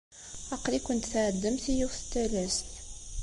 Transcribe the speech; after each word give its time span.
Aql-ikent 0.55 1.09
tɛeddamt 1.11 1.65
i 1.71 1.73
yiwet 1.77 1.99
n 2.05 2.07
talast. 2.11 2.69